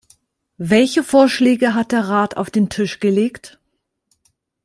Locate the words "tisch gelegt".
2.69-3.59